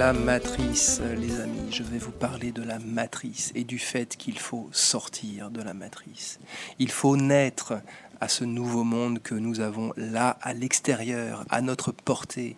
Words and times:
La 0.00 0.14
matrice, 0.14 1.02
les 1.18 1.40
amis, 1.40 1.70
je 1.70 1.82
vais 1.82 1.98
vous 1.98 2.10
parler 2.10 2.52
de 2.52 2.62
la 2.62 2.78
matrice 2.78 3.52
et 3.54 3.64
du 3.64 3.78
fait 3.78 4.16
qu'il 4.16 4.38
faut 4.38 4.70
sortir 4.72 5.50
de 5.50 5.60
la 5.60 5.74
matrice. 5.74 6.40
Il 6.78 6.90
faut 6.90 7.18
naître 7.18 7.74
à 8.18 8.28
ce 8.28 8.44
nouveau 8.44 8.82
monde 8.82 9.20
que 9.20 9.34
nous 9.34 9.60
avons 9.60 9.92
là, 9.98 10.38
à 10.40 10.54
l'extérieur, 10.54 11.44
à 11.50 11.60
notre 11.60 11.92
portée. 11.92 12.56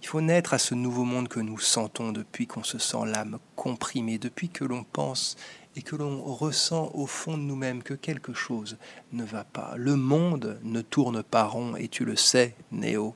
Il 0.00 0.06
faut 0.06 0.22
naître 0.22 0.54
à 0.54 0.58
ce 0.58 0.74
nouveau 0.74 1.04
monde 1.04 1.28
que 1.28 1.40
nous 1.40 1.58
sentons 1.58 2.10
depuis 2.10 2.46
qu'on 2.46 2.64
se 2.64 2.78
sent 2.78 3.04
l'âme 3.04 3.38
comprimée, 3.54 4.16
depuis 4.16 4.48
que 4.48 4.64
l'on 4.64 4.82
pense 4.82 5.36
et 5.76 5.82
que 5.82 5.94
l'on 5.94 6.22
ressent 6.22 6.90
au 6.94 7.06
fond 7.06 7.36
de 7.36 7.42
nous-mêmes 7.42 7.82
que 7.82 7.92
quelque 7.92 8.32
chose 8.32 8.78
ne 9.12 9.24
va 9.24 9.44
pas. 9.44 9.74
Le 9.76 9.94
monde 9.94 10.58
ne 10.62 10.80
tourne 10.80 11.22
pas 11.22 11.44
rond 11.44 11.76
et 11.76 11.88
tu 11.88 12.06
le 12.06 12.16
sais, 12.16 12.56
Néo 12.72 13.14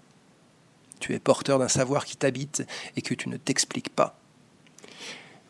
tu 1.02 1.15
es 1.15 1.19
porteur 1.19 1.59
d'un 1.59 1.69
savoir 1.69 2.06
qui 2.06 2.16
t'habite 2.16 2.65
et 2.97 3.02
que 3.02 3.12
tu 3.12 3.29
ne 3.29 3.37
t'expliques 3.37 3.91
pas. 3.91 4.16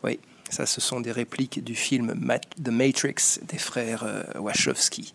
Oui, 0.03 0.19
ça 0.49 0.65
ce 0.65 0.81
sont 0.81 0.99
des 0.99 1.11
répliques 1.11 1.63
du 1.63 1.75
film 1.75 2.13
The 2.61 2.69
Matrix 2.69 3.39
des 3.47 3.59
frères 3.59 4.03
euh, 4.03 4.23
Wachowski, 4.39 5.13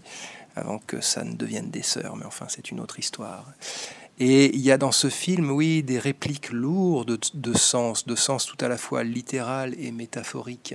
avant 0.55 0.79
que 0.79 1.01
ça 1.01 1.25
ne 1.25 1.35
devienne 1.35 1.71
des 1.71 1.83
sœurs, 1.83 2.17
mais 2.17 2.25
enfin 2.25 2.47
c'est 2.49 2.71
une 2.71 2.81
autre 2.81 2.99
histoire. 2.99 3.45
Et 4.21 4.55
il 4.55 4.61
y 4.61 4.73
a 4.73 4.79
dans 4.79 4.93
ce 4.93 5.11
film, 5.11 5.51
oui, 5.51 5.83
des 5.83 5.99
répliques 5.99 6.51
lourdes 6.51 7.19
de, 7.35 7.57
sens, 7.57 8.07
de 8.07 8.17
sens 8.17 8.47
tout 8.47 8.65
à 8.65 8.69
la 8.69 8.79
fois 8.79 9.05
littéral 9.05 9.75
et 9.79 9.93
métaphorique. 9.93 10.75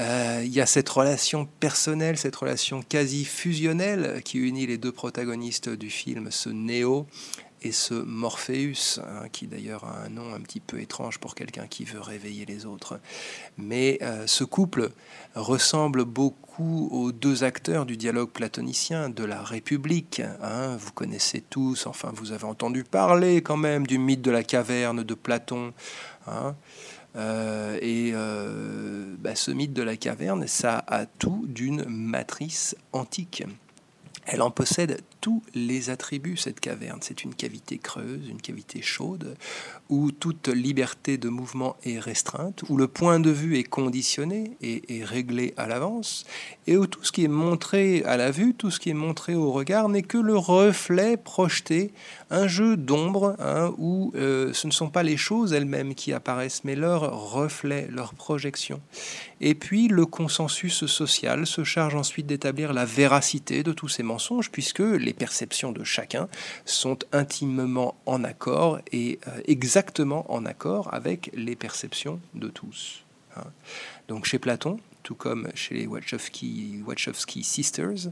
Euh, 0.00 0.42
il 0.44 0.52
y 0.52 0.60
a 0.60 0.66
cette 0.66 0.88
relation 0.88 1.46
personnelle, 1.60 2.18
cette 2.18 2.36
relation 2.36 2.82
quasi 2.82 3.24
fusionnelle 3.24 4.22
qui 4.24 4.38
unit 4.38 4.66
les 4.66 4.78
deux 4.78 4.92
protagonistes 4.92 5.70
du 5.70 5.90
film, 5.90 6.30
ce 6.30 6.50
Néo 6.50 7.06
et 7.62 7.72
ce 7.72 7.94
Morpheus, 7.94 9.00
hein, 9.00 9.28
qui 9.32 9.46
d'ailleurs 9.46 9.84
a 9.84 10.04
un 10.04 10.08
nom 10.08 10.34
un 10.34 10.40
petit 10.40 10.60
peu 10.60 10.80
étrange 10.80 11.18
pour 11.18 11.34
quelqu'un 11.34 11.66
qui 11.66 11.84
veut 11.84 12.00
réveiller 12.00 12.44
les 12.44 12.66
autres. 12.66 13.00
Mais 13.56 13.98
euh, 14.02 14.26
ce 14.26 14.44
couple 14.44 14.90
ressemble 15.34 16.04
beaucoup 16.04 16.88
aux 16.90 17.12
deux 17.12 17.44
acteurs 17.44 17.86
du 17.86 17.96
dialogue 17.96 18.30
platonicien 18.30 19.08
de 19.08 19.24
la 19.24 19.42
République. 19.42 20.22
Hein. 20.42 20.76
Vous 20.76 20.92
connaissez 20.92 21.42
tous, 21.48 21.86
enfin 21.86 22.12
vous 22.14 22.32
avez 22.32 22.44
entendu 22.44 22.84
parler 22.84 23.42
quand 23.42 23.56
même 23.56 23.86
du 23.86 23.98
mythe 23.98 24.22
de 24.22 24.30
la 24.30 24.42
caverne 24.42 25.02
de 25.02 25.14
Platon. 25.14 25.72
Hein. 26.26 26.54
Euh, 27.16 27.78
et 27.80 28.12
euh, 28.14 29.14
bah, 29.18 29.34
ce 29.34 29.50
mythe 29.50 29.72
de 29.72 29.82
la 29.82 29.96
caverne, 29.96 30.46
ça 30.46 30.84
a 30.86 31.06
tout 31.06 31.44
d'une 31.48 31.84
matrice 31.88 32.76
antique. 32.92 33.44
Elle 34.26 34.42
en 34.42 34.50
possède 34.50 35.00
tous 35.20 35.42
les 35.54 35.88
attributs, 35.88 36.36
cette 36.36 36.60
caverne. 36.60 36.98
C'est 37.00 37.24
une 37.24 37.34
cavité 37.34 37.78
creuse, 37.78 38.28
une 38.28 38.40
cavité 38.40 38.82
chaude, 38.82 39.36
où 39.88 40.10
toute 40.10 40.48
liberté 40.48 41.16
de 41.16 41.28
mouvement 41.28 41.76
est 41.84 41.98
restreinte, 41.98 42.64
où 42.68 42.76
le 42.76 42.88
point 42.88 43.20
de 43.20 43.30
vue 43.30 43.56
est 43.56 43.64
conditionné 43.64 44.56
et 44.60 44.98
est 44.98 45.04
réglé 45.04 45.54
à 45.56 45.66
l'avance, 45.68 46.26
et 46.66 46.76
où 46.76 46.86
tout 46.86 47.04
ce 47.04 47.12
qui 47.12 47.24
est 47.24 47.28
montré 47.28 48.02
à 48.04 48.16
la 48.16 48.30
vue, 48.32 48.54
tout 48.54 48.70
ce 48.70 48.80
qui 48.80 48.90
est 48.90 48.94
montré 48.94 49.34
au 49.34 49.52
regard, 49.52 49.88
n'est 49.88 50.02
que 50.02 50.18
le 50.18 50.36
reflet 50.36 51.16
projeté, 51.16 51.92
un 52.30 52.48
jeu 52.48 52.76
d'ombre, 52.76 53.36
hein, 53.38 53.72
où 53.78 54.12
euh, 54.16 54.52
ce 54.52 54.66
ne 54.66 54.72
sont 54.72 54.90
pas 54.90 55.04
les 55.04 55.16
choses 55.16 55.52
elles-mêmes 55.52 55.94
qui 55.94 56.12
apparaissent, 56.12 56.64
mais 56.64 56.74
leur 56.74 57.30
reflet, 57.30 57.88
leur 57.90 58.14
projection. 58.14 58.80
Et 59.40 59.54
puis 59.54 59.88
le 59.88 60.06
consensus 60.06 60.86
social 60.86 61.46
se 61.46 61.62
charge 61.62 61.94
ensuite 61.94 62.26
d'établir 62.26 62.72
la 62.72 62.84
véracité 62.84 63.62
de 63.62 63.72
tous 63.72 63.88
ces 63.88 64.02
mensonges, 64.02 64.15
puisque 64.52 64.80
les 64.80 65.12
perceptions 65.12 65.72
de 65.72 65.84
chacun 65.84 66.28
sont 66.64 66.98
intimement 67.12 67.96
en 68.06 68.24
accord 68.24 68.80
et 68.92 69.18
euh, 69.28 69.40
exactement 69.46 70.30
en 70.32 70.44
accord 70.46 70.92
avec 70.92 71.30
les 71.34 71.56
perceptions 71.56 72.20
de 72.34 72.48
tous. 72.48 73.04
Hein. 73.36 73.44
Donc 74.08 74.24
chez 74.24 74.38
Platon, 74.38 74.78
tout 75.02 75.14
comme 75.14 75.48
chez 75.54 75.74
les 75.74 75.86
Wachowski, 75.86 76.82
Wachowski 76.86 77.44
Sisters, 77.44 78.10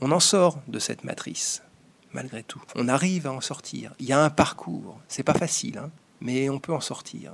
on 0.00 0.10
en 0.12 0.20
sort 0.20 0.58
de 0.68 0.78
cette 0.78 1.04
matrice, 1.04 1.62
malgré 2.12 2.42
tout. 2.42 2.62
On 2.74 2.88
arrive 2.88 3.26
à 3.26 3.32
en 3.32 3.40
sortir. 3.40 3.94
Il 3.98 4.06
y 4.06 4.12
a 4.12 4.22
un 4.22 4.30
parcours. 4.30 4.98
C'est 5.08 5.22
pas 5.22 5.34
facile, 5.34 5.78
hein, 5.78 5.90
mais 6.20 6.48
on 6.48 6.58
peut 6.58 6.72
en 6.72 6.80
sortir. 6.80 7.32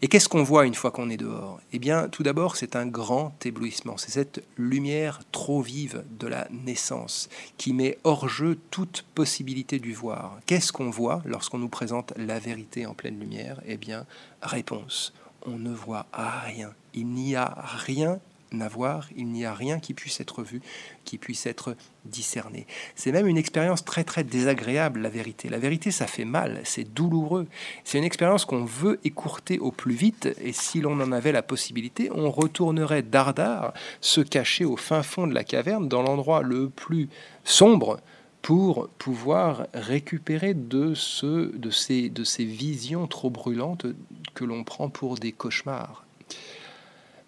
Et 0.00 0.06
qu'est-ce 0.06 0.28
qu'on 0.28 0.44
voit 0.44 0.64
une 0.64 0.76
fois 0.76 0.92
qu'on 0.92 1.10
est 1.10 1.16
dehors? 1.16 1.60
Eh 1.72 1.80
bien, 1.80 2.08
tout 2.08 2.22
d'abord, 2.22 2.54
c'est 2.54 2.76
un 2.76 2.86
grand 2.86 3.34
éblouissement. 3.44 3.96
C'est 3.96 4.12
cette 4.12 4.44
lumière 4.56 5.18
trop 5.32 5.60
vive 5.60 6.04
de 6.20 6.28
la 6.28 6.46
naissance 6.52 7.28
qui 7.56 7.72
met 7.72 7.98
hors 8.04 8.28
jeu 8.28 8.56
toute 8.70 9.04
possibilité 9.16 9.80
du 9.80 9.92
voir. 9.92 10.38
Qu'est-ce 10.46 10.70
qu'on 10.70 10.90
voit 10.90 11.20
lorsqu'on 11.24 11.58
nous 11.58 11.68
présente 11.68 12.12
la 12.16 12.38
vérité 12.38 12.86
en 12.86 12.94
pleine 12.94 13.18
lumière? 13.18 13.60
Eh 13.66 13.76
bien, 13.76 14.06
réponse. 14.40 15.12
On 15.44 15.58
ne 15.58 15.72
voit 15.72 16.06
rien. 16.12 16.70
Il 16.94 17.08
n'y 17.08 17.34
a 17.34 17.56
rien 17.64 18.20
n'avoir, 18.52 19.08
il 19.16 19.28
n'y 19.28 19.44
a 19.44 19.54
rien 19.54 19.78
qui 19.78 19.94
puisse 19.94 20.20
être 20.20 20.42
vu, 20.42 20.60
qui 21.04 21.18
puisse 21.18 21.46
être 21.46 21.76
discerné. 22.04 22.66
C'est 22.94 23.12
même 23.12 23.26
une 23.26 23.36
expérience 23.36 23.84
très 23.84 24.04
très 24.04 24.24
désagréable, 24.24 25.00
la 25.00 25.08
vérité. 25.08 25.48
La 25.48 25.58
vérité, 25.58 25.90
ça 25.90 26.06
fait 26.06 26.24
mal, 26.24 26.60
c'est 26.64 26.84
douloureux. 26.94 27.46
C'est 27.84 27.98
une 27.98 28.04
expérience 28.04 28.44
qu'on 28.44 28.64
veut 28.64 28.98
écourter 29.04 29.58
au 29.58 29.70
plus 29.70 29.94
vite, 29.94 30.28
et 30.42 30.52
si 30.52 30.80
l'on 30.80 31.00
en 31.00 31.12
avait 31.12 31.32
la 31.32 31.42
possibilité, 31.42 32.10
on 32.14 32.30
retournerait 32.30 33.02
dardard 33.02 33.72
se 34.00 34.20
cacher 34.20 34.64
au 34.64 34.76
fin 34.76 35.02
fond 35.02 35.26
de 35.26 35.34
la 35.34 35.44
caverne, 35.44 35.88
dans 35.88 36.02
l'endroit 36.02 36.42
le 36.42 36.68
plus 36.68 37.08
sombre, 37.44 38.00
pour 38.42 38.88
pouvoir 38.98 39.66
récupérer 39.74 40.54
de, 40.54 40.94
ce, 40.94 41.54
de, 41.56 41.70
ces, 41.70 42.08
de 42.08 42.24
ces 42.24 42.44
visions 42.44 43.06
trop 43.06 43.30
brûlantes 43.30 43.86
que 44.34 44.44
l'on 44.44 44.64
prend 44.64 44.88
pour 44.88 45.16
des 45.16 45.32
cauchemars. 45.32 46.04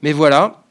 Mais 0.03 0.13
voilà, 0.13 0.63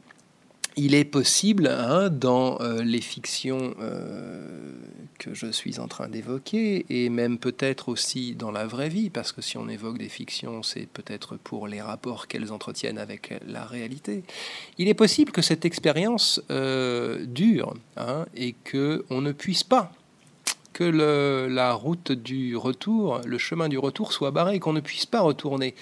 il 0.80 0.96
est 0.96 1.06
possible, 1.06 1.68
hein, 1.68 2.10
dans 2.10 2.60
euh, 2.62 2.82
les 2.82 3.02
fictions 3.02 3.76
euh, 3.82 4.72
que 5.18 5.34
je 5.34 5.52
suis 5.52 5.78
en 5.80 5.90
train 5.90 6.08
d'évoquer, 6.08 6.86
et 6.90 7.10
même 7.10 7.38
peut-être 7.38 7.90
aussi 7.90 8.34
dans 8.34 8.52
la 8.52 8.66
vraie 8.66 8.88
vie, 8.88 9.10
parce 9.10 9.34
que 9.34 9.42
si 9.42 9.58
on 9.58 9.68
évoque 9.68 9.98
des 9.98 10.08
fictions, 10.08 10.64
c'est 10.64 10.88
peut-être 10.88 11.36
pour 11.36 11.68
les 11.68 11.82
rapports 11.82 12.28
qu'elles 12.28 12.54
entretiennent 12.54 12.98
avec 12.98 13.34
la 13.46 13.66
réalité, 13.66 14.24
il 14.78 14.88
est 14.88 14.94
possible 14.94 15.34
que 15.34 15.42
cette 15.42 15.66
expérience 15.66 16.42
euh, 16.50 17.26
dure 17.26 17.74
hein, 17.98 18.26
et 18.34 18.56
qu'on 18.72 19.22
ne 19.22 19.34
puisse 19.34 19.66
pas 19.66 19.92
que 20.80 21.48
la 21.50 21.74
route 21.74 22.14
du 22.14 22.56
retour, 22.56 23.20
le 23.26 23.38
chemin 23.38 23.68
du 23.68 23.78
retour 23.78 24.14
soit 24.14 24.32
barré, 24.32 24.60
qu'on 24.62 24.72
ne 24.72 24.80
puisse 24.80 25.06
pas 25.06 25.20
retourner 25.20 25.76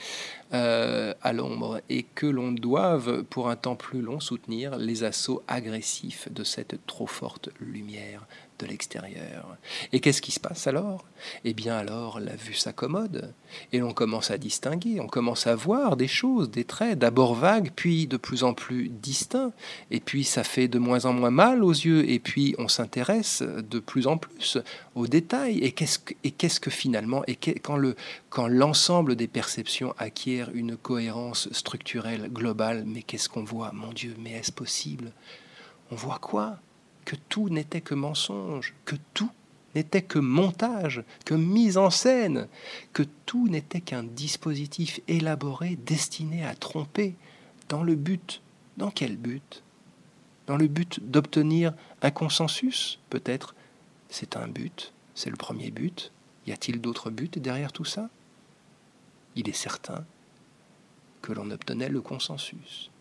euh, 0.55 1.13
à 1.21 1.33
l'ombre 1.33 1.81
et 1.87 2.01
que 2.01 2.25
l'on 2.25 2.51
doive 2.51 3.21
pour 3.25 3.47
un 3.47 3.55
temps 3.55 3.75
plus 3.75 4.01
long 4.01 4.19
soutenir 4.19 4.75
les 4.75 5.03
assauts 5.03 5.43
agressifs 5.47 6.33
de 6.33 6.43
cette 6.43 6.83
trop 6.87 7.05
forte 7.05 7.49
lumière 7.59 8.25
de 8.59 8.65
l'extérieur. 8.65 9.57
Et 9.91 9.99
qu'est-ce 9.99 10.21
qui 10.21 10.31
se 10.31 10.39
passe 10.39 10.67
alors? 10.67 11.05
Eh 11.43 11.53
bien 11.53 11.77
alors 11.77 12.19
la 12.19 12.35
vue 12.35 12.53
s'accommode 12.53 13.33
et 13.73 13.79
l'on 13.79 13.93
commence 13.93 14.31
à 14.31 14.37
distinguer, 14.37 14.99
on 14.99 15.07
commence 15.07 15.47
à 15.47 15.55
voir 15.55 15.97
des 15.97 16.07
choses, 16.07 16.51
des 16.51 16.63
traits, 16.63 16.99
d'abord 16.99 17.33
vagues, 17.33 17.71
puis 17.75 18.07
de 18.07 18.17
plus 18.17 18.43
en 18.43 18.53
plus 18.53 18.89
distincts, 18.89 19.51
et 19.91 19.99
puis 19.99 20.23
ça 20.23 20.43
fait 20.43 20.67
de 20.67 20.79
moins 20.79 21.05
en 21.05 21.13
moins 21.13 21.31
mal 21.31 21.63
aux 21.63 21.71
yeux, 21.71 22.09
et 22.09 22.19
puis 22.19 22.55
on 22.57 22.67
s'intéresse 22.67 23.41
de 23.41 23.79
plus 23.79 24.07
en 24.07 24.17
plus 24.17 24.57
aux 24.95 25.07
détails. 25.07 25.59
Et 25.59 25.71
qu'est-ce 25.71 25.99
que, 25.99 26.13
et 26.23 26.31
qu'est-ce 26.31 26.59
que 26.59 26.69
finalement, 26.69 27.23
et 27.27 27.35
quand, 27.35 27.77
le, 27.77 27.95
quand 28.29 28.47
l'ensemble 28.47 29.15
des 29.15 29.27
perceptions 29.27 29.93
acquiert 29.97 30.49
une 30.53 30.77
cohérence 30.77 31.51
structurelle 31.51 32.29
globale, 32.31 32.83
mais 32.85 33.01
qu'est-ce 33.01 33.29
qu'on 33.29 33.43
voit? 33.43 33.71
Mon 33.73 33.93
Dieu, 33.93 34.15
mais 34.19 34.31
est-ce 34.31 34.51
possible? 34.51 35.11
On 35.91 35.95
voit 35.95 36.19
quoi? 36.19 36.57
Que 37.07 37.15
tout 37.15 37.47
n'était 37.47 37.79
que 37.79 37.95
mensonge, 37.95 38.73
que 38.83 38.97
tout 39.13 39.31
n'était 39.75 40.01
que 40.01 40.19
montage, 40.19 41.05
que 41.23 41.35
mise 41.35 41.77
en 41.77 41.89
scène, 41.89 42.49
que 42.91 43.03
tout 43.25 43.47
n'était 43.47 43.79
qu'un 43.79 44.03
dispositif 44.03 44.99
élaboré 45.07 45.77
destiné 45.77 46.45
à 46.45 46.53
tromper, 46.53 47.15
dans 47.69 47.81
le 47.81 47.95
but, 47.95 48.41
dans 48.75 48.91
quel 48.91 49.15
but? 49.15 49.63
Dans 50.47 50.57
le 50.57 50.67
but 50.67 50.99
d'obtenir 50.99 51.73
un 52.01 52.11
consensus, 52.11 52.99
peut-être? 53.09 53.55
C'est 54.09 54.35
un 54.35 54.49
but, 54.49 54.91
c'est 55.15 55.29
le 55.29 55.37
premier 55.37 55.71
but. 55.71 56.11
Y 56.45 56.51
a-t-il 56.51 56.81
d'autres 56.81 57.09
buts 57.09 57.31
derrière 57.37 57.71
tout 57.71 57.85
ça? 57.85 58.09
Il 59.37 59.47
est 59.47 59.53
certain 59.53 60.03
que 61.21 61.31
l'on 61.31 61.51
obtenait 61.51 61.87
le 61.87 62.01
consensus. 62.01 62.91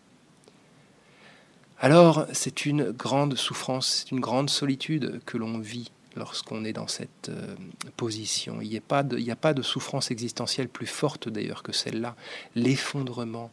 Alors 1.79 2.25
c'est 2.33 2.65
une 2.65 2.91
grande 2.91 3.35
souffrance, 3.35 4.03
c'est 4.03 4.11
une 4.11 4.19
grande 4.19 4.49
solitude 4.49 5.21
que 5.25 5.37
l'on 5.37 5.59
vit 5.59 5.91
lorsqu'on 6.15 6.65
est 6.65 6.73
dans 6.73 6.87
cette 6.87 7.29
euh, 7.29 7.55
position. 7.95 8.59
Il 8.61 8.69
n'y 8.69 8.77
a, 8.77 8.81
pas 8.81 9.03
de, 9.03 9.29
a 9.29 9.35
pas 9.35 9.53
de 9.53 9.61
souffrance 9.61 10.09
existentielle 10.09 10.69
plus 10.69 10.87
forte 10.87 11.29
d'ailleurs 11.29 11.61
que 11.61 11.71
celle-là. 11.71 12.15
L'effondrement 12.55 13.51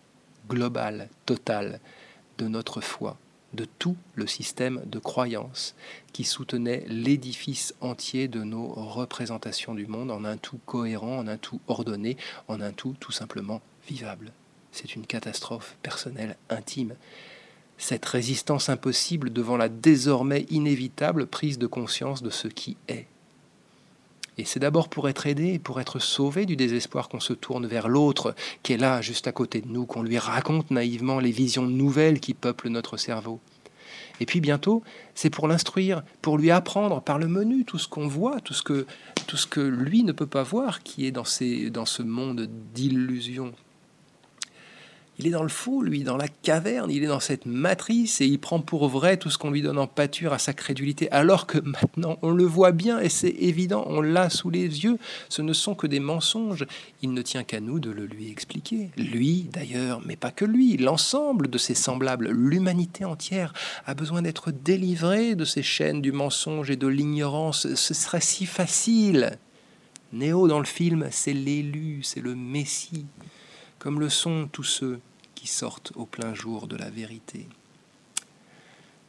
global, 0.48 1.10
total 1.26 1.80
de 2.38 2.48
notre 2.48 2.80
foi, 2.80 3.18
de 3.52 3.66
tout 3.78 3.96
le 4.14 4.26
système 4.26 4.80
de 4.86 4.98
croyance 4.98 5.74
qui 6.14 6.24
soutenait 6.24 6.84
l'édifice 6.88 7.74
entier 7.82 8.26
de 8.26 8.42
nos 8.42 8.68
représentations 8.68 9.74
du 9.74 9.86
monde 9.86 10.10
en 10.10 10.24
un 10.24 10.38
tout 10.38 10.60
cohérent, 10.64 11.18
en 11.18 11.28
un 11.28 11.36
tout 11.36 11.60
ordonné, 11.68 12.16
en 12.48 12.62
un 12.62 12.72
tout 12.72 12.96
tout 12.98 13.12
simplement 13.12 13.60
vivable. 13.86 14.32
C'est 14.72 14.96
une 14.96 15.06
catastrophe 15.06 15.76
personnelle 15.82 16.36
intime 16.48 16.94
cette 17.78 18.04
résistance 18.04 18.68
impossible 18.68 19.32
devant 19.32 19.56
la 19.56 19.68
désormais 19.68 20.46
inévitable 20.50 21.26
prise 21.26 21.58
de 21.58 21.66
conscience 21.66 22.22
de 22.22 22.30
ce 22.30 22.48
qui 22.48 22.76
est. 22.88 23.06
Et 24.36 24.44
c'est 24.44 24.60
d'abord 24.60 24.88
pour 24.88 25.08
être 25.08 25.26
aidé, 25.26 25.58
pour 25.58 25.80
être 25.80 26.00
sauvé 26.00 26.44
du 26.44 26.56
désespoir 26.56 27.08
qu'on 27.08 27.20
se 27.20 27.32
tourne 27.32 27.66
vers 27.66 27.88
l'autre 27.88 28.34
qui 28.62 28.72
est 28.72 28.78
là, 28.78 29.00
juste 29.00 29.28
à 29.28 29.32
côté 29.32 29.60
de 29.60 29.68
nous, 29.68 29.86
qu'on 29.86 30.02
lui 30.02 30.18
raconte 30.18 30.70
naïvement 30.70 31.20
les 31.20 31.30
visions 31.30 31.66
nouvelles 31.66 32.20
qui 32.20 32.34
peuplent 32.34 32.68
notre 32.68 32.96
cerveau. 32.96 33.40
Et 34.20 34.26
puis 34.26 34.40
bientôt, 34.40 34.82
c'est 35.14 35.30
pour 35.30 35.48
l'instruire, 35.48 36.02
pour 36.22 36.38
lui 36.38 36.50
apprendre 36.50 37.00
par 37.00 37.18
le 37.18 37.26
menu 37.26 37.64
tout 37.64 37.78
ce 37.78 37.88
qu'on 37.88 38.08
voit, 38.08 38.40
tout 38.40 38.54
ce 38.54 38.62
que, 38.62 38.86
tout 39.26 39.36
ce 39.36 39.46
que 39.46 39.60
lui 39.60 40.02
ne 40.02 40.12
peut 40.12 40.26
pas 40.26 40.42
voir, 40.42 40.82
qui 40.82 41.06
est 41.06 41.10
dans, 41.10 41.24
dans 41.70 41.86
ce 41.86 42.02
monde 42.02 42.48
d'illusions 42.74 43.52
il 45.18 45.28
est 45.28 45.30
dans 45.30 45.42
le 45.42 45.48
faux, 45.48 45.82
lui, 45.82 46.02
dans 46.02 46.16
la 46.16 46.26
caverne, 46.26 46.90
il 46.90 47.04
est 47.04 47.08
dans 47.08 47.20
cette 47.20 47.46
matrice 47.46 48.20
et 48.20 48.26
il 48.26 48.40
prend 48.40 48.60
pour 48.60 48.88
vrai 48.88 49.16
tout 49.16 49.30
ce 49.30 49.38
qu'on 49.38 49.50
lui 49.50 49.62
donne 49.62 49.78
en 49.78 49.86
pâture 49.86 50.32
à 50.32 50.38
sa 50.38 50.52
crédulité, 50.52 51.10
alors 51.12 51.46
que 51.46 51.58
maintenant 51.58 52.18
on 52.22 52.30
le 52.30 52.44
voit 52.44 52.72
bien 52.72 52.98
et 52.98 53.08
c'est 53.08 53.28
évident, 53.28 53.84
on 53.86 54.00
l'a 54.00 54.28
sous 54.28 54.50
les 54.50 54.62
yeux, 54.62 54.98
ce 55.28 55.42
ne 55.42 55.52
sont 55.52 55.74
que 55.74 55.86
des 55.86 56.00
mensonges. 56.00 56.66
Il 57.02 57.12
ne 57.12 57.22
tient 57.22 57.44
qu'à 57.44 57.60
nous 57.60 57.78
de 57.78 57.90
le 57.90 58.06
lui 58.06 58.28
expliquer. 58.28 58.90
Lui, 58.96 59.48
d'ailleurs, 59.52 60.00
mais 60.04 60.16
pas 60.16 60.32
que 60.32 60.44
lui, 60.44 60.76
l'ensemble 60.76 61.48
de 61.48 61.58
ses 61.58 61.74
semblables, 61.74 62.30
l'humanité 62.30 63.04
entière 63.04 63.52
a 63.86 63.94
besoin 63.94 64.22
d'être 64.22 64.50
délivrée 64.50 65.36
de 65.36 65.44
ces 65.44 65.62
chaînes 65.62 66.02
du 66.02 66.12
mensonge 66.12 66.70
et 66.70 66.76
de 66.76 66.88
l'ignorance. 66.88 67.72
Ce 67.74 67.94
serait 67.94 68.20
si 68.20 68.46
facile. 68.46 69.38
Néo 70.12 70.48
dans 70.48 70.60
le 70.60 70.64
film, 70.64 71.08
c'est 71.10 71.32
l'élu, 71.32 72.00
c'est 72.02 72.20
le 72.20 72.34
Messie 72.34 73.06
comme 73.84 74.00
le 74.00 74.08
sont 74.08 74.48
tous 74.50 74.64
ceux 74.64 74.98
qui 75.34 75.46
sortent 75.46 75.92
au 75.94 76.06
plein 76.06 76.32
jour 76.32 76.68
de 76.68 76.74
la 76.74 76.88
vérité. 76.88 77.46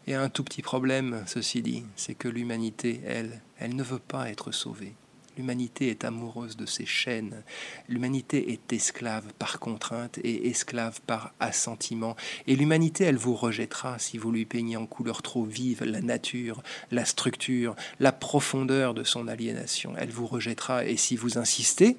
Et 0.06 0.16
un 0.16 0.28
tout 0.28 0.44
petit 0.44 0.62
problème, 0.62 1.24
ceci 1.28 1.62
dit, 1.62 1.86
c'est 1.96 2.14
que 2.14 2.28
l'humanité, 2.28 3.00
elle, 3.06 3.40
elle 3.58 3.74
ne 3.74 3.84
veut 3.84 4.00
pas 4.06 4.30
être 4.30 4.52
sauvée. 4.52 4.94
L'humanité 5.38 5.88
est 5.88 6.04
amoureuse 6.04 6.58
de 6.58 6.66
ses 6.66 6.86
chaînes. 6.86 7.42
L'humanité 7.88 8.52
est 8.52 8.74
esclave 8.74 9.24
par 9.40 9.62
contrainte 9.62 10.18
et 10.26 10.50
esclave 10.50 11.00
par 11.08 11.34
assentiment. 11.40 12.18
Et 12.46 12.58
l'humanité, 12.58 13.06
elle 13.06 13.16
vous 13.16 13.36
rejettera 13.36 13.98
si 13.98 14.18
vous 14.18 14.34
lui 14.34 14.44
peignez 14.44 14.76
en 14.76 14.88
couleur 14.88 15.22
trop 15.22 15.46
vive 15.46 15.86
la 15.86 16.02
nature, 16.02 16.62
la 16.92 17.06
structure, 17.06 17.78
la 18.02 18.12
profondeur 18.12 18.94
de 18.94 19.06
son 19.06 19.30
aliénation. 19.30 19.94
Elle 19.98 20.12
vous 20.12 20.28
rejettera 20.28 20.84
et 20.84 20.98
si 20.98 21.16
vous 21.16 21.38
insistez, 21.38 21.96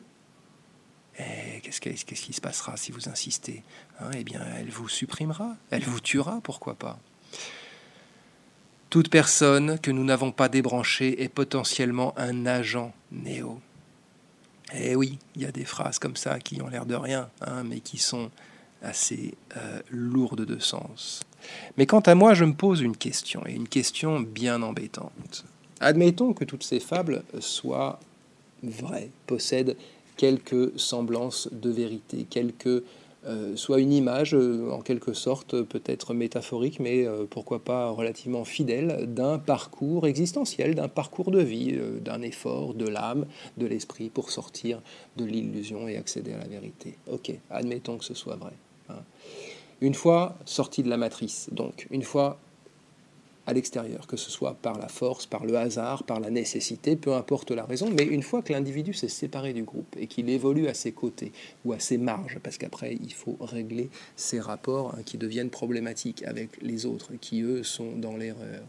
eh, 1.18 1.60
qu'est-ce, 1.62 2.04
qui 2.04 2.32
se 2.32 2.40
passera 2.40 2.76
si 2.76 2.92
vous 2.92 3.08
insistez 3.08 3.62
hein? 4.00 4.10
Eh 4.16 4.24
bien, 4.24 4.40
elle 4.58 4.68
vous 4.68 4.88
supprimera, 4.88 5.56
elle 5.70 5.84
vous 5.84 6.00
tuera, 6.00 6.40
pourquoi 6.42 6.74
pas? 6.74 6.98
Toute 8.90 9.10
personne 9.10 9.78
que 9.78 9.90
nous 9.90 10.04
n'avons 10.04 10.30
pas 10.30 10.48
débranchée 10.48 11.22
est 11.22 11.28
potentiellement 11.28 12.14
un 12.16 12.46
agent 12.46 12.94
néo. 13.10 13.60
Eh 14.74 14.96
oui, 14.96 15.18
il 15.34 15.42
y 15.42 15.44
a 15.46 15.52
des 15.52 15.64
phrases 15.64 15.98
comme 15.98 16.16
ça 16.16 16.38
qui 16.38 16.60
ont 16.60 16.68
l'air 16.68 16.86
de 16.86 16.94
rien, 16.94 17.30
hein, 17.40 17.62
mais 17.64 17.80
qui 17.80 17.98
sont 17.98 18.30
assez 18.82 19.34
euh, 19.56 19.80
lourdes 19.90 20.44
de 20.44 20.58
sens. 20.58 21.22
Mais 21.76 21.86
quant 21.86 22.00
à 22.00 22.14
moi, 22.14 22.34
je 22.34 22.44
me 22.44 22.54
pose 22.54 22.80
une 22.80 22.96
question, 22.96 23.42
et 23.46 23.52
une 23.52 23.68
question 23.68 24.20
bien 24.20 24.62
embêtante. 24.62 25.44
Admettons 25.80 26.32
que 26.32 26.44
toutes 26.44 26.64
ces 26.64 26.80
fables 26.80 27.22
soient 27.40 28.00
vraies, 28.62 29.10
possèdent 29.26 29.76
quelques 30.16 30.78
semblances 30.78 31.48
de 31.52 31.70
vérité, 31.70 32.26
quelques, 32.28 32.82
euh, 33.26 33.56
soit 33.56 33.80
une 33.80 33.92
image 33.92 34.34
euh, 34.34 34.70
en 34.70 34.80
quelque 34.80 35.12
sorte 35.12 35.60
peut-être 35.62 36.14
métaphorique, 36.14 36.78
mais 36.78 37.06
euh, 37.06 37.24
pourquoi 37.28 37.58
pas 37.58 37.90
relativement 37.90 38.44
fidèle 38.44 39.12
d'un 39.12 39.38
parcours 39.38 40.06
existentiel, 40.06 40.74
d'un 40.74 40.88
parcours 40.88 41.30
de 41.30 41.40
vie, 41.40 41.78
d'un 42.04 42.22
effort 42.22 42.74
de 42.74 42.86
l'âme, 42.86 43.26
de 43.56 43.66
l'esprit 43.66 44.10
pour 44.10 44.30
sortir 44.30 44.80
de 45.16 45.24
l'illusion 45.24 45.88
et 45.88 45.96
accéder 45.96 46.32
à 46.32 46.38
la 46.38 46.46
vérité. 46.46 46.96
Ok, 47.10 47.32
admettons 47.50 47.98
que 47.98 48.04
ce 48.04 48.14
soit 48.14 48.36
vrai. 48.36 48.52
Hein. 48.88 49.02
Une 49.80 49.94
fois 49.94 50.36
sorti 50.44 50.82
de 50.82 50.88
la 50.88 50.96
matrice, 50.96 51.48
donc 51.52 51.86
une 51.90 52.02
fois 52.02 52.38
à 53.46 53.52
l'extérieur, 53.52 54.06
que 54.06 54.16
ce 54.16 54.30
soit 54.30 54.54
par 54.54 54.78
la 54.78 54.88
force, 54.88 55.26
par 55.26 55.44
le 55.44 55.56
hasard, 55.56 56.04
par 56.04 56.20
la 56.20 56.30
nécessité, 56.30 56.96
peu 56.96 57.14
importe 57.14 57.50
la 57.52 57.64
raison, 57.64 57.90
mais 57.90 58.04
une 58.04 58.22
fois 58.22 58.42
que 58.42 58.52
l'individu 58.52 58.92
s'est 58.92 59.08
séparé 59.08 59.52
du 59.52 59.62
groupe 59.62 59.96
et 59.98 60.06
qu'il 60.06 60.28
évolue 60.28 60.68
à 60.68 60.74
ses 60.74 60.92
côtés 60.92 61.32
ou 61.64 61.72
à 61.72 61.78
ses 61.78 61.98
marges, 61.98 62.38
parce 62.42 62.58
qu'après 62.58 62.94
il 62.94 63.12
faut 63.12 63.36
régler 63.40 63.88
ses 64.16 64.40
rapports 64.40 64.94
hein, 64.94 65.02
qui 65.04 65.16
deviennent 65.16 65.50
problématiques 65.50 66.24
avec 66.24 66.60
les 66.60 66.86
autres, 66.86 67.12
qui 67.20 67.42
eux 67.42 67.62
sont 67.62 67.92
dans 67.96 68.16
l'erreur 68.16 68.62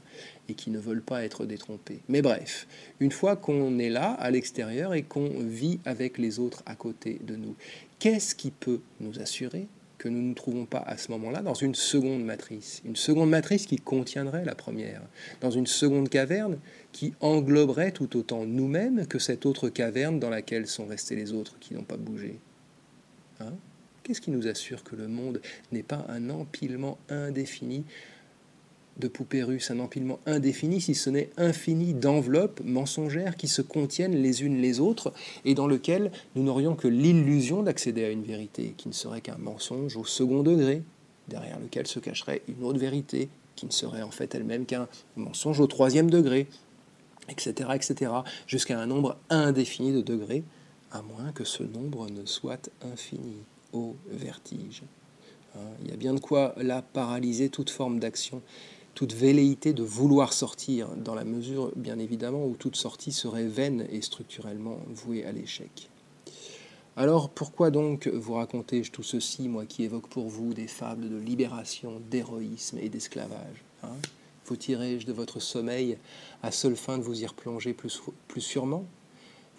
et 0.50 0.54
qui 0.54 0.70
ne 0.70 0.80
veulent 0.80 1.02
pas 1.02 1.24
être 1.24 1.46
détrompés. 1.46 2.00
Mais 2.08 2.22
bref, 2.22 2.68
une 3.00 3.12
fois 3.12 3.36
qu'on 3.36 3.80
est 3.80 3.90
là, 3.90 4.12
à 4.14 4.32
l'extérieur, 4.32 4.94
et 4.94 5.04
qu'on 5.04 5.30
vit 5.40 5.80
avec 5.86 6.18
les 6.18 6.40
autres 6.40 6.64
à 6.66 6.76
côté 6.76 7.20
de 7.24 7.36
nous, 7.36 7.56
qu'est-ce 8.00 8.36
qui 8.36 8.52
peut 8.52 8.80
nous 9.00 9.20
assurer 9.20 9.68
que 9.98 10.10
nous 10.10 10.22
ne 10.22 10.34
trouvons 10.34 10.66
pas 10.66 10.80
à 10.80 10.98
ce 10.98 11.12
moment-là 11.12 11.42
dans 11.42 11.54
une 11.54 11.76
seconde 11.76 12.24
matrice. 12.24 12.82
Une 12.86 12.96
seconde 12.96 13.30
matrice 13.30 13.66
qui 13.66 13.78
contiendrait 13.78 14.46
la 14.46 14.56
première. 14.56 15.02
Dans 15.42 15.52
une 15.52 15.68
seconde 15.68 16.10
caverne 16.10 16.60
qui 16.92 17.14
engloberait 17.20 17.92
tout 17.92 18.18
autant 18.18 18.46
nous-mêmes 18.46 19.08
que 19.08 19.20
cette 19.20 19.46
autre 19.46 19.70
caverne 19.70 20.20
dans 20.20 20.30
laquelle 20.30 20.68
sont 20.68 20.86
restés 20.86 21.16
les 21.16 21.34
autres 21.34 21.58
qui 21.60 21.74
n'ont 21.74 21.84
pas 21.84 21.98
bougé. 21.98 22.40
Hein? 23.40 23.54
Qu'est-ce 24.04 24.22
qui 24.22 24.32
nous 24.32 24.48
assure 24.48 24.84
que 24.84 24.96
le 24.96 25.08
monde 25.08 25.42
n'est 25.72 25.84
pas 25.84 26.06
un 26.10 26.30
empilement 26.30 26.98
indéfini 27.10 27.84
de 29.00 29.08
poupées 29.08 29.44
russes, 29.44 29.72
un 29.72 29.80
empilement 29.80 30.20
indéfini, 30.26 30.82
si 30.82 30.96
ce 30.96 31.10
n'est 31.10 31.30
infini 31.38 31.94
d'enveloppes 31.94 32.62
mensongères 32.64 33.36
qui 33.36 33.48
se 33.48 33.62
contiennent 33.62 34.16
les 34.16 34.44
unes 34.44 34.62
les 34.62 34.80
autres 34.80 35.14
et 35.46 35.54
dans 35.54 35.68
lequel 35.68 36.12
nous 36.36 36.44
n'aurions 36.44 36.76
que 36.76 36.88
l'illusion 36.88 37.64
d'accéder 37.64 38.06
à 38.06 38.10
une 38.10 38.24
vérité 38.24 38.74
qui 38.78 38.88
ne 38.88 38.94
serait 38.94 39.22
qu'un 39.22 39.38
mensonge 39.38 39.96
au 39.98 40.06
second 40.06 40.44
degré, 40.44 40.82
derrière 41.28 41.60
lequel 41.60 41.88
se 41.88 42.00
cacherait 42.00 42.42
une 42.48 42.64
autre 42.64 42.80
vérité 42.80 43.30
qui 43.56 43.66
ne 43.66 43.72
serait 43.72 44.04
en 44.04 44.12
fait 44.12 44.34
elle-même 44.36 44.66
qu'un 44.66 44.88
mensonge 45.16 45.60
au 45.60 45.68
troisième 45.68 46.10
degré, 46.10 46.48
etc., 47.30 47.70
etc., 47.74 48.12
jusqu'à 48.46 48.80
un 48.80 48.86
nombre 48.86 49.18
indéfini 49.30 49.92
de 49.92 50.02
degrés, 50.02 50.44
à 50.92 51.02
moins 51.02 51.32
que 51.34 51.44
ce 51.44 51.64
nombre 51.64 52.10
ne 52.10 52.26
soit 52.26 52.70
infini, 52.94 53.38
au 53.74 53.96
vertige. 54.10 54.84
Hein, 55.56 55.60
il 55.84 55.90
y 55.90 55.94
a 55.94 55.98
bien 55.98 56.14
de 56.14 56.20
quoi 56.20 56.54
là 56.58 56.82
paralyser 56.82 57.50
toute 57.50 57.70
forme 57.70 58.00
d'action 58.00 58.42
toute 58.98 59.14
velléité 59.14 59.74
de 59.74 59.84
vouloir 59.84 60.34
sortir, 60.34 60.88
dans 60.96 61.14
la 61.14 61.24
mesure, 61.24 61.72
bien 61.76 62.00
évidemment, 62.00 62.48
où 62.48 62.56
toute 62.56 62.76
sortie 62.76 63.12
serait 63.12 63.46
vaine 63.46 63.86
et 63.92 64.02
structurellement 64.02 64.80
vouée 64.90 65.24
à 65.24 65.32
l'échec. 65.32 65.88
Alors 66.96 67.30
pourquoi 67.30 67.70
donc 67.70 68.08
vous 68.08 68.34
raconter 68.34 68.82
tout 68.82 69.04
ceci, 69.04 69.50
moi 69.50 69.68
qui 69.68 69.84
évoque 69.84 70.08
pour 70.08 70.28
vous 70.28 70.56
des 70.56 70.66
fables 70.66 71.12
de 71.12 71.18
libération, 71.18 72.02
d'héroïsme 72.10 72.80
et 72.80 72.90
d'esclavage 72.90 73.64
hein? 73.84 73.94
Vous 74.48 74.56
tirais-je 74.56 75.06
de 75.06 75.14
votre 75.14 75.40
sommeil 75.40 76.00
à 76.42 76.50
seule 76.50 76.76
fin 76.76 76.98
de 76.98 77.04
vous 77.04 77.22
y 77.22 77.28
replonger 77.28 77.76
plus, 77.76 78.02
plus 78.28 78.42
sûrement? 78.42 78.84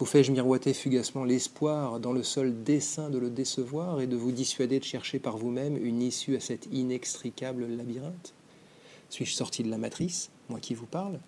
Vous 0.00 0.06
fais-je 0.06 0.32
miroiter 0.32 0.74
fugacement 0.74 1.22
l'espoir 1.22 2.00
dans 2.00 2.12
le 2.12 2.24
seul 2.24 2.64
dessein 2.64 3.08
de 3.08 3.18
le 3.18 3.30
décevoir 3.30 4.00
et 4.00 4.08
de 4.08 4.16
vous 4.16 4.32
dissuader 4.32 4.80
de 4.80 4.84
chercher 4.84 5.20
par 5.20 5.36
vous-même 5.36 5.76
une 5.76 6.02
issue 6.02 6.34
à 6.34 6.40
cet 6.40 6.66
inextricable 6.72 7.68
labyrinthe? 7.68 8.34
Suis-je 9.08 9.32
sorti 9.32 9.62
de 9.62 9.70
la 9.70 9.78
matrice, 9.78 10.30
moi 10.48 10.60
qui 10.60 10.74
vous 10.74 10.86
parle? 10.86 11.18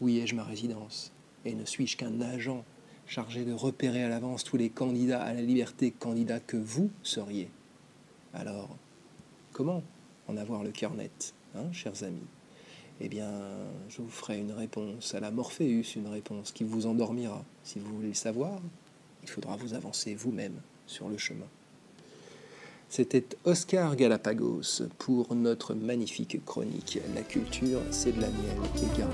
Où 0.00 0.08
y 0.08 0.18
ai-je 0.18 0.34
ma 0.34 0.44
résidence? 0.44 1.12
Et 1.44 1.54
ne 1.54 1.64
suis-je 1.64 1.96
qu'un 1.96 2.20
agent 2.20 2.64
chargé 3.06 3.44
de 3.44 3.52
repérer 3.52 4.02
à 4.04 4.08
l'avance 4.08 4.44
tous 4.44 4.56
les 4.56 4.70
candidats 4.70 5.22
à 5.22 5.34
la 5.34 5.42
liberté, 5.42 5.90
candidats 5.90 6.40
que 6.40 6.56
vous 6.56 6.90
seriez? 7.02 7.50
Alors, 8.32 8.76
comment 9.52 9.82
en 10.28 10.36
avoir 10.36 10.62
le 10.62 10.70
cœur 10.70 10.94
net, 10.94 11.34
hein, 11.54 11.70
chers 11.72 12.04
amis? 12.04 12.26
Eh 13.00 13.08
bien, 13.08 13.30
je 13.88 14.02
vous 14.02 14.10
ferai 14.10 14.38
une 14.38 14.52
réponse 14.52 15.14
à 15.14 15.20
la 15.20 15.30
Morpheus, 15.30 15.96
une 15.96 16.08
réponse 16.08 16.52
qui 16.52 16.64
vous 16.64 16.86
endormira. 16.86 17.44
Si 17.64 17.78
vous 17.78 17.94
voulez 17.96 18.08
le 18.08 18.14
savoir, 18.14 18.60
il 19.22 19.28
faudra 19.28 19.56
vous 19.56 19.74
avancer 19.74 20.14
vous-même 20.14 20.60
sur 20.86 21.08
le 21.08 21.16
chemin. 21.16 21.46
C'était 22.90 23.24
Oscar 23.44 23.94
Galapagos 23.94 24.82
pour 24.98 25.32
notre 25.36 25.74
magnifique 25.74 26.44
chronique 26.44 26.98
La 27.14 27.22
culture, 27.22 27.78
c'est 27.92 28.10
de 28.10 28.20
la 28.20 28.26
miel 28.26 28.56
et. 28.74 29.06